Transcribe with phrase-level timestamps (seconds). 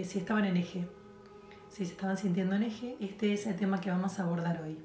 [0.00, 0.88] eh, si estaban en eje,
[1.68, 4.78] si se estaban sintiendo en eje, este es el tema que vamos a abordar hoy.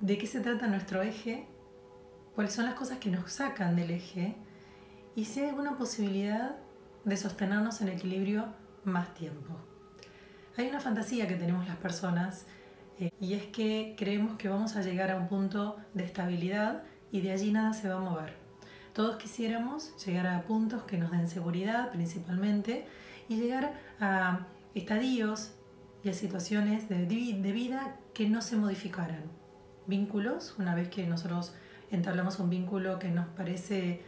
[0.00, 1.46] ¿De qué se trata nuestro eje?
[2.34, 4.34] ¿Cuáles son las cosas que nos sacan del eje?
[5.14, 6.56] Y si hay alguna posibilidad
[7.04, 8.46] de sostenernos en equilibrio
[8.82, 9.54] más tiempo.
[10.56, 12.46] Hay una fantasía que tenemos las personas
[12.98, 16.82] eh, y es que creemos que vamos a llegar a un punto de estabilidad
[17.12, 18.43] y de allí nada se va a mover.
[18.94, 22.86] Todos quisiéramos llegar a puntos que nos den seguridad principalmente
[23.28, 25.50] y llegar a estadios
[26.04, 29.24] y a situaciones de, vida que no se modificaran.
[29.88, 31.54] Vínculos, una vez que nosotros
[31.90, 34.00] entablamos un vínculo que nos parece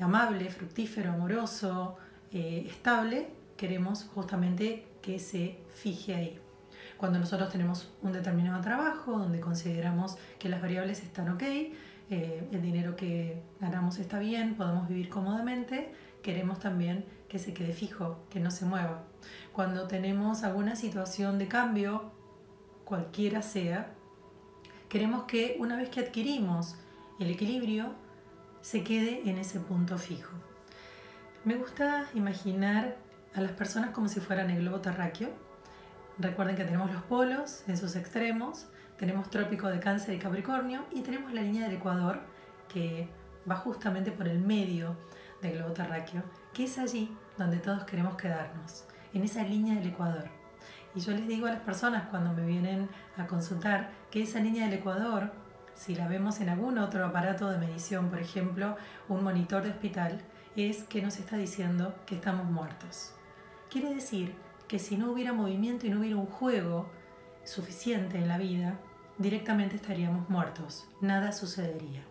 [0.00, 1.96] amable, fructífero, amoroso,
[2.30, 6.40] eh, estable, queremos justamente que se fije ahí.
[6.98, 11.42] Cuando nosotros tenemos un determinado trabajo donde consideramos que las variables están ok,
[12.10, 15.92] eh, el dinero que ganamos está bien, podemos vivir cómodamente,
[16.22, 19.04] queremos también que se quede fijo, que no se mueva.
[19.52, 22.10] Cuando tenemos alguna situación de cambio,
[22.84, 23.94] cualquiera sea,
[24.88, 26.74] queremos que una vez que adquirimos
[27.20, 27.94] el equilibrio,
[28.60, 30.34] se quede en ese punto fijo.
[31.44, 32.96] Me gusta imaginar
[33.34, 35.30] a las personas como si fueran el globo terráqueo.
[36.18, 38.66] Recuerden que tenemos los polos en sus extremos,
[39.00, 42.20] tenemos trópico de cáncer y capricornio y tenemos la línea del ecuador
[42.68, 43.08] que
[43.50, 44.94] va justamente por el medio
[45.40, 48.84] del globo terráqueo, que es allí donde todos queremos quedarnos,
[49.14, 50.24] en esa línea del ecuador.
[50.94, 54.66] Y yo les digo a las personas cuando me vienen a consultar que esa línea
[54.66, 55.32] del ecuador,
[55.72, 58.76] si la vemos en algún otro aparato de medición, por ejemplo,
[59.08, 60.20] un monitor de hospital,
[60.56, 63.14] es que nos está diciendo que estamos muertos.
[63.70, 64.34] Quiere decir
[64.68, 66.90] que si no hubiera movimiento y no hubiera un juego
[67.44, 68.78] suficiente en la vida,
[69.20, 72.02] directamente estaríamos muertos, nada sucedería.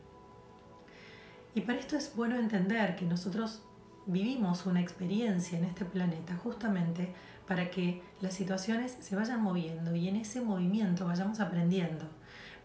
[1.56, 3.64] Y para esto es bueno entender que nosotros
[4.06, 7.14] vivimos una experiencia en este planeta justamente
[7.48, 12.06] para que las situaciones se vayan moviendo y en ese movimiento vayamos aprendiendo.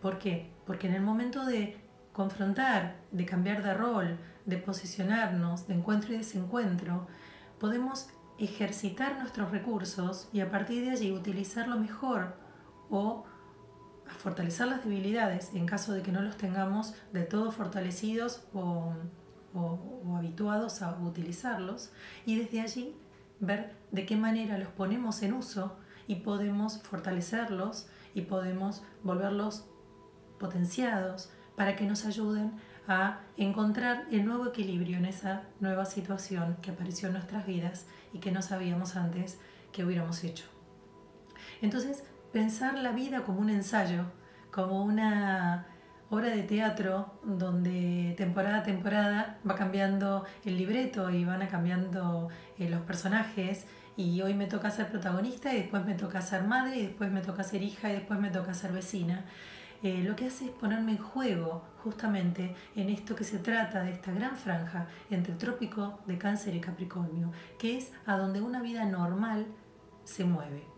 [0.03, 0.51] ¿Por qué?
[0.67, 1.79] Porque en el momento de
[2.13, 7.07] confrontar, de cambiar de rol, de posicionarnos, de encuentro y desencuentro,
[7.59, 12.37] podemos ejercitar nuestros recursos y a partir de allí utilizarlo mejor
[12.91, 13.25] o
[14.25, 18.95] fortalecer las debilidades en caso de que no los tengamos de todo fortalecidos o,
[20.17, 21.91] habituados a utilizarlos
[22.25, 22.97] y desde allí
[23.39, 25.77] ver de qué manera los ponemos en uso
[26.09, 29.67] y podemos fortalecerlos y podemos volverlos
[30.41, 32.53] potenciados para que nos ayuden
[32.89, 37.85] a encontrar el nuevo equilibrio en esa nueva situación que apareció en nuestras vidas
[38.15, 39.39] y que no sabíamos antes
[39.71, 40.47] que hubiéramos hecho.
[41.61, 44.07] Entonces, pensar la vida como un ensayo,
[44.51, 45.67] como una
[46.11, 52.29] obra de teatro donde temporada a temporada va cambiando el libreto y van cambiando
[52.59, 56.77] eh, los personajes y hoy me toca ser protagonista y después me toca ser madre
[56.77, 59.25] y después me toca ser hija y después me toca ser vecina.
[59.85, 63.93] Eh, lo que hace es ponerme en juego justamente en esto que se trata de
[63.93, 67.31] esta gran franja entre el trópico de cáncer y capricornio,
[67.61, 69.47] que es a donde una vida normal
[70.03, 70.74] se mueve.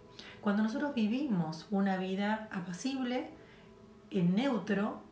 [0.46, 3.30] Cuando nosotros vivimos una vida apacible,
[4.12, 5.02] en neutro,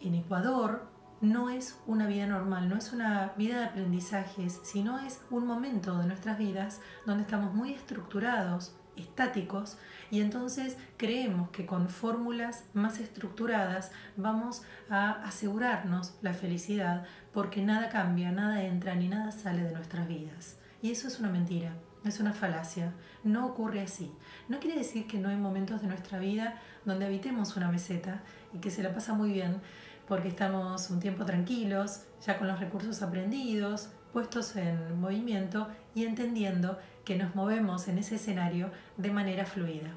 [0.00, 0.90] en Ecuador,
[1.20, 5.98] no es una vida normal, no es una vida de aprendizajes, sino es un momento
[5.98, 9.76] de nuestras vidas donde estamos muy estructurados, estáticos,
[10.10, 17.04] y entonces creemos que con fórmulas más estructuradas vamos a asegurarnos la felicidad
[17.34, 20.58] porque nada cambia, nada entra ni nada sale de nuestras vidas.
[20.80, 21.74] Y eso es una mentira.
[22.04, 22.92] Es una falacia,
[23.24, 24.12] no ocurre así.
[24.48, 28.22] No quiere decir que no hay momentos de nuestra vida donde habitemos una meseta
[28.52, 29.60] y que se la pasa muy bien
[30.06, 36.78] porque estamos un tiempo tranquilos, ya con los recursos aprendidos, puestos en movimiento y entendiendo
[37.04, 39.90] que nos movemos en ese escenario de manera fluida.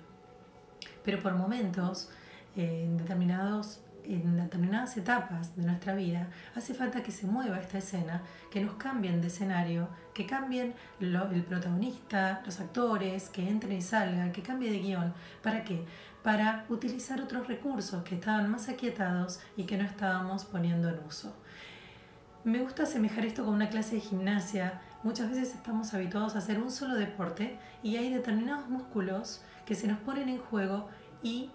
[1.03, 2.09] Pero por momentos,
[2.55, 3.79] en determinados
[4.15, 8.75] en determinadas etapas de nuestra vida hace falta que se mueva esta escena, que nos
[8.75, 14.71] cambien de escenario, que cambien el protagonista, los actores, que entren y salgan, que cambie
[14.71, 15.13] de guion.
[15.41, 15.85] ¿Para qué?
[16.23, 21.33] Para utilizar otros recursos que estaban más aquietados y que no estábamos poniendo en uso.
[22.43, 24.81] Me gusta asemejar esto con una clase de gimnasia.
[25.03, 29.87] Muchas veces estamos habituados a hacer un solo deporte y hay determinados músculos que se
[29.87, 30.89] nos ponen en juego
[31.23, 31.51] y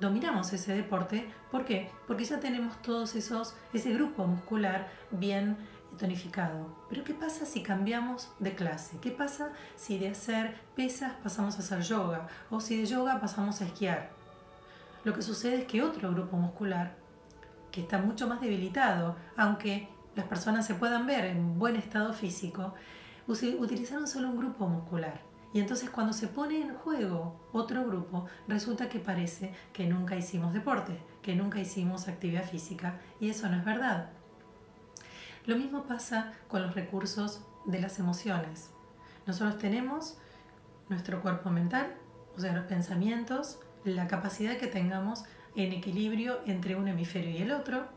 [0.00, 1.30] dominamos ese deporte.
[1.50, 1.90] ¿Por qué?
[2.06, 5.56] Porque ya tenemos todos esos, ese grupo muscular bien
[5.98, 6.74] tonificado.
[6.88, 8.98] Pero ¿qué pasa si cambiamos de clase?
[9.00, 12.28] ¿Qué pasa si de hacer pesas pasamos a hacer yoga?
[12.50, 14.10] O si de yoga pasamos a esquiar.
[15.04, 16.96] Lo que sucede es que otro grupo muscular,
[17.70, 22.74] que está mucho más debilitado, aunque las personas se puedan ver en buen estado físico,
[23.26, 25.29] utilizaron solo un grupo muscular.
[25.52, 30.52] Y entonces cuando se pone en juego otro grupo, resulta que parece que nunca hicimos
[30.52, 34.10] deporte, que nunca hicimos actividad física, y eso no es verdad.
[35.46, 38.70] Lo mismo pasa con los recursos de las emociones.
[39.26, 40.18] Nosotros tenemos
[40.88, 41.94] nuestro cuerpo mental,
[42.36, 45.24] o sea, los pensamientos, la capacidad que tengamos
[45.56, 47.88] en equilibrio entre un hemisferio y el otro.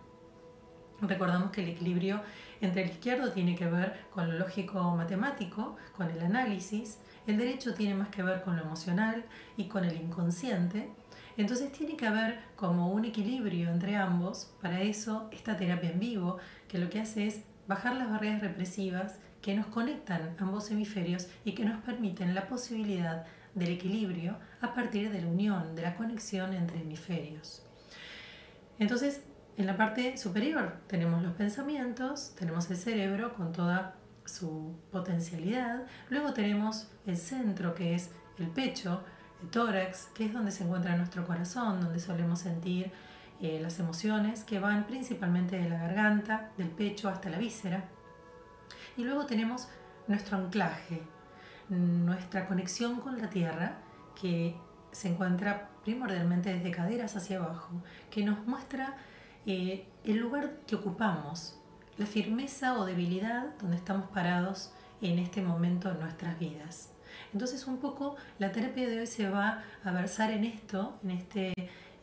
[1.01, 2.21] Recordamos que el equilibrio
[2.61, 7.73] entre el izquierdo tiene que ver con lo lógico matemático, con el análisis, el derecho
[7.73, 9.23] tiene más que ver con lo emocional
[9.55, 10.89] y con el inconsciente.
[11.37, 14.53] Entonces tiene que haber como un equilibrio entre ambos.
[14.61, 16.37] Para eso esta terapia en vivo,
[16.67, 21.53] que lo que hace es bajar las barreras represivas que nos conectan ambos hemisferios y
[21.53, 23.25] que nos permiten la posibilidad
[23.55, 27.63] del equilibrio a partir de la unión, de la conexión entre hemisferios.
[28.79, 29.21] Entonces,
[29.57, 33.95] en la parte superior tenemos los pensamientos, tenemos el cerebro con toda
[34.25, 39.01] su potencialidad, luego tenemos el centro que es el pecho,
[39.41, 42.91] el tórax, que es donde se encuentra nuestro corazón, donde solemos sentir
[43.41, 47.85] eh, las emociones que van principalmente de la garganta, del pecho hasta la víscera.
[48.97, 49.67] Y luego tenemos
[50.07, 51.01] nuestro anclaje,
[51.69, 53.77] nuestra conexión con la tierra,
[54.19, 54.55] que
[54.91, 58.95] se encuentra primordialmente desde caderas hacia abajo, que nos muestra
[59.45, 61.59] eh, el lugar que ocupamos,
[61.97, 66.89] la firmeza o debilidad donde estamos parados en este momento en nuestras vidas.
[67.33, 71.53] Entonces un poco la terapia de hoy se va a versar en esto, en este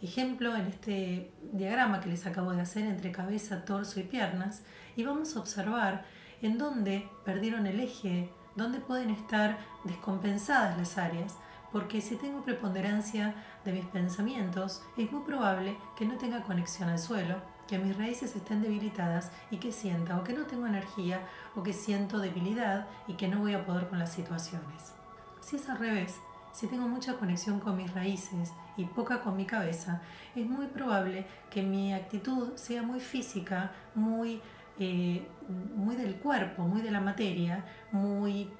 [0.03, 4.63] ejemplo, en este diagrama que les acabo de hacer entre cabeza, torso y piernas,
[4.97, 6.05] y vamos a observar
[6.43, 11.37] en dónde perdieron el eje, dónde pueden estar descompensadas las áreas,
[11.73, 13.35] porque si tengo preponderancia
[13.65, 17.37] de mis pensamientos, es muy probable que no tenga conexión al suelo,
[17.69, 21.21] que mis raíces estén debilitadas y que sienta o que no tengo energía
[21.55, 24.93] o que siento debilidad y que no voy a poder con las situaciones.
[25.41, 26.21] Si es al revés,
[26.53, 30.03] si tengo mucha conexión con mis raíces y poca con mi cabeza,
[30.35, 34.41] es muy probable que mi actitud sea muy física, muy,
[34.81, 35.29] eh,
[35.77, 38.51] muy del cuerpo, muy de la materia, muy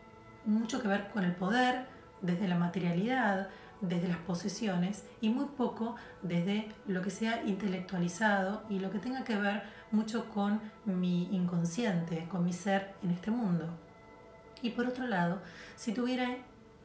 [0.47, 1.87] mucho que ver con el poder,
[2.23, 3.49] desde la materialidad,
[3.81, 9.25] desde las posesiones y muy poco desde lo que sea intelectualizado y lo que tenga
[9.25, 13.69] que ver mucho con mi inconsciente, con mi ser en este mundo.
[14.63, 15.41] Y por otro lado,
[15.77, 16.37] si tuviera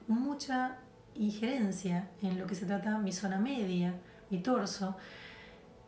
[0.07, 0.77] mucha
[1.15, 3.95] injerencia en lo que se trata mi zona media,
[4.29, 4.95] mi torso,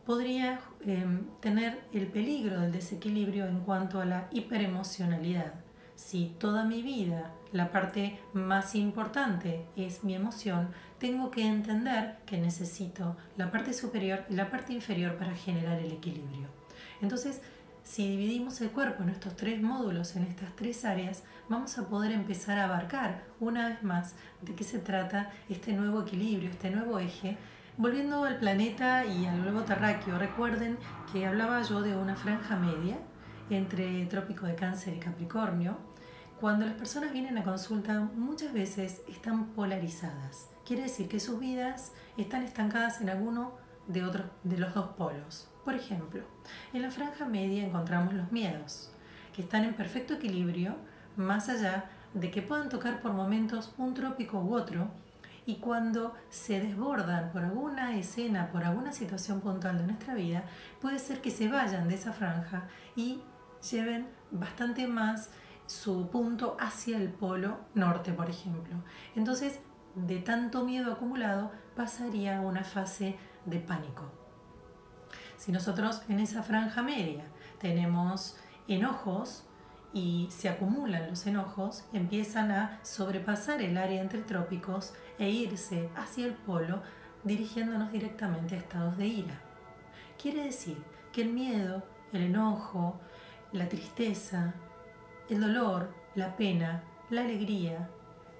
[0.04, 5.54] podría em, tener el peligro del desequilibrio en cuanto a la hiperemocionalidad.
[5.98, 10.68] Si toda mi vida la parte más importante es mi emoción,
[11.00, 15.90] tengo que entender que necesito la parte superior y la parte inferior para generar el
[15.90, 16.46] equilibrio.
[17.02, 17.42] Entonces,
[17.82, 22.12] si dividimos el cuerpo en estos tres módulos, en estas tres áreas, vamos a poder
[22.12, 27.00] empezar a abarcar una vez más de qué se trata este nuevo equilibrio, este nuevo
[27.00, 27.36] eje.
[27.76, 30.78] Volviendo al planeta y al globo terráqueo, recuerden
[31.12, 32.98] que hablaba yo de una franja media
[33.50, 35.87] entre trópico de cáncer y capricornio.
[36.40, 40.48] Cuando las personas vienen a consulta muchas veces están polarizadas.
[40.64, 43.54] Quiere decir que sus vidas están estancadas en alguno
[43.88, 45.48] de, otros, de los dos polos.
[45.64, 46.22] Por ejemplo,
[46.72, 48.92] en la franja media encontramos los miedos,
[49.34, 50.76] que están en perfecto equilibrio,
[51.16, 54.92] más allá de que puedan tocar por momentos un trópico u otro,
[55.44, 60.44] y cuando se desbordan por alguna escena, por alguna situación puntual de nuestra vida,
[60.80, 63.22] puede ser que se vayan de esa franja y
[63.70, 65.30] lleven bastante más
[65.68, 68.74] su punto hacia el polo norte, por ejemplo.
[69.14, 69.60] Entonces,
[69.94, 74.10] de tanto miedo acumulado, pasaría a una fase de pánico.
[75.36, 77.24] Si nosotros en esa franja media
[77.60, 79.44] tenemos enojos
[79.92, 86.26] y se acumulan los enojos, empiezan a sobrepasar el área entre trópicos e irse hacia
[86.26, 86.82] el polo
[87.24, 89.40] dirigiéndonos directamente a estados de ira.
[90.20, 90.82] Quiere decir
[91.12, 92.98] que el miedo, el enojo,
[93.52, 94.54] la tristeza,
[95.28, 97.90] el dolor, la pena, la alegría,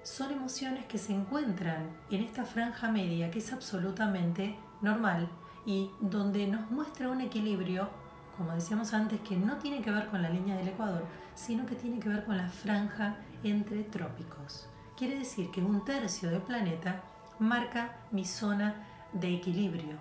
[0.02, 5.28] son emociones que se encuentran en esta franja media que es absolutamente normal
[5.66, 7.90] y donde nos muestra un equilibrio,
[8.36, 11.04] como decíamos antes, que no tiene que ver con la línea del Ecuador,
[11.34, 14.66] sino que tiene que ver con la franja entre trópicos.
[14.96, 17.02] Quiere decir que un tercio del planeta
[17.38, 18.74] marca mi zona
[19.12, 19.98] de equilibrio.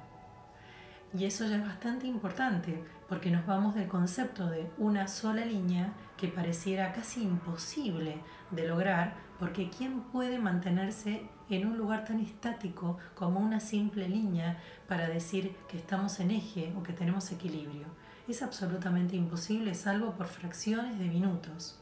[1.14, 5.94] Y eso ya es bastante importante porque nos vamos del concepto de una sola línea
[6.18, 8.18] que pareciera casi imposible
[8.52, 14.58] de lograr porque ¿quién puede mantenerse en un lugar tan estático como una simple línea
[14.88, 17.86] para decir que estamos en eje o que tenemos equilibrio.
[18.28, 21.80] Es absolutamente imposible salvo por fracciones de minutos.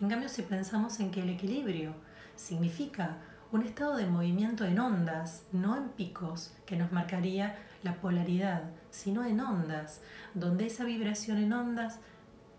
[0.00, 1.94] En cambio, si pensamos en que el equilibrio
[2.34, 3.18] significa
[3.52, 9.24] un estado de movimiento en ondas, no en picos, que nos marcaría la polaridad, sino
[9.24, 10.00] en ondas,
[10.34, 12.00] donde esa vibración en ondas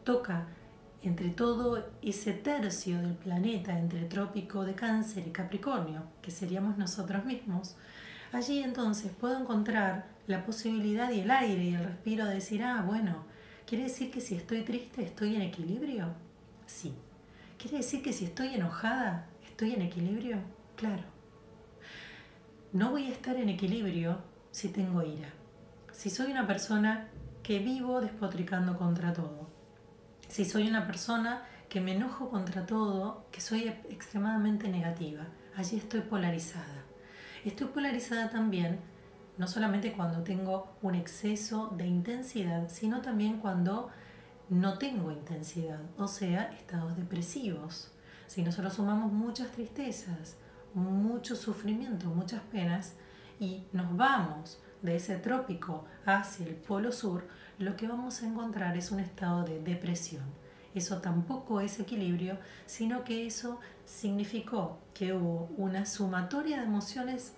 [0.04, 0.48] toca
[1.04, 7.26] entre todo ese tercio del planeta, entre trópico de cáncer y capricornio, que seríamos nosotros
[7.26, 7.76] mismos,
[8.32, 12.84] allí entonces puedo encontrar la posibilidad y el aire y el respiro de decir, ah,
[12.86, 13.24] bueno,
[13.66, 16.14] ¿quiere decir que si estoy triste estoy en equilibrio?
[16.68, 16.94] Sí.
[17.58, 20.38] ¿Quiere decir que si estoy enojada estoy en equilibrio?
[20.76, 21.04] Claro.
[22.74, 24.20] No voy a estar en equilibrio
[24.52, 25.30] si tengo ira.
[25.92, 27.10] Si soy una persona
[27.44, 29.52] que vivo despotricando contra todo
[30.32, 35.28] si soy una persona que me enojo contra todo, que soy extremadamente negativa,
[35.58, 36.86] allí estoy polarizada.
[37.44, 38.80] Estoy polarizada también,
[39.38, 43.90] no solamente cuando tengo un exceso de intensidad, sino también cuando
[44.48, 47.92] no tengo intensidad, o sea, estados depresivos.
[48.28, 50.38] Si nosotros sumamos muchas tristezas,
[50.74, 52.94] mucho sufrimiento, muchas penas,
[53.42, 58.78] y nos vamos de ese trópico hacia el polo sur, lo que vamos a encontrar
[58.78, 60.24] es un estado de depresión.
[60.76, 67.34] Eso tampoco es equilibrio, sino que eso significó que hubo una sumatoria de emociones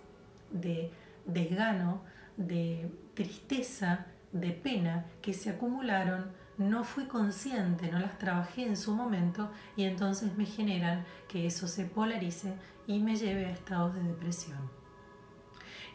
[0.51, 0.91] de
[1.25, 2.03] desgano,
[2.35, 8.93] de tristeza, de pena que se acumularon, no fui consciente, no las trabajé en su
[8.93, 12.53] momento y entonces me generan que eso se polarice
[12.87, 14.82] y me lleve a estados de depresión.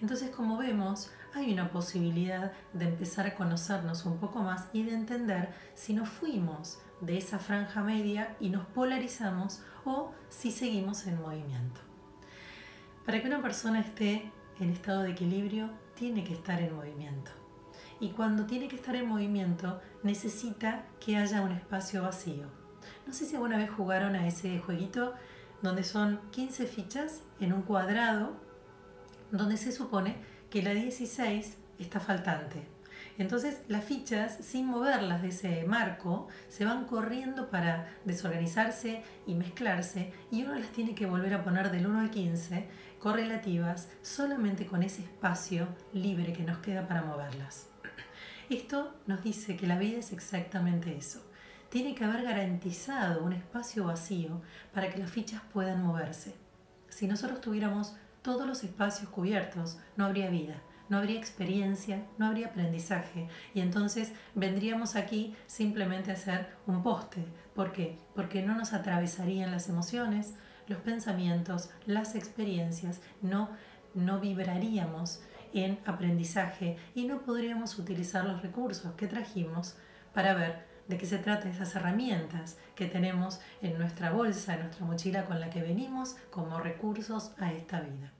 [0.00, 4.94] Entonces, como vemos, hay una posibilidad de empezar a conocernos un poco más y de
[4.94, 11.20] entender si nos fuimos de esa franja media y nos polarizamos o si seguimos en
[11.20, 11.80] movimiento.
[13.04, 17.30] Para que una persona esté en estado de equilibrio, tiene que estar en movimiento.
[18.00, 22.46] Y cuando tiene que estar en movimiento, necesita que haya un espacio vacío.
[23.06, 25.14] No sé si alguna vez jugaron a ese jueguito
[25.62, 28.36] donde son 15 fichas en un cuadrado,
[29.30, 30.16] donde se supone
[30.50, 32.78] que la 16 está faltante.
[33.18, 40.12] Entonces las fichas, sin moverlas de ese marco, se van corriendo para desorganizarse y mezclarse
[40.30, 42.68] y uno las tiene que volver a poner del 1 al 15
[43.00, 47.68] correlativas solamente con ese espacio libre que nos queda para moverlas.
[48.50, 51.22] Esto nos dice que la vida es exactamente eso.
[51.70, 54.40] Tiene que haber garantizado un espacio vacío
[54.72, 56.34] para que las fichas puedan moverse.
[56.88, 57.94] Si nosotros tuviéramos
[58.28, 63.26] todos los espacios cubiertos, no habría vida, no habría experiencia, no habría aprendizaje.
[63.54, 67.24] Y entonces vendríamos aquí simplemente a hacer un poste.
[67.54, 67.96] ¿Por qué?
[68.14, 70.34] Porque no nos atravesarían las emociones,
[70.66, 73.48] los pensamientos, las experiencias, no,
[73.94, 75.22] no vibraríamos
[75.54, 79.74] en aprendizaje y no podríamos utilizar los recursos que trajimos
[80.12, 84.84] para ver de qué se trata esas herramientas que tenemos en nuestra bolsa, en nuestra
[84.84, 88.12] mochila con la que venimos como recursos a esta vida.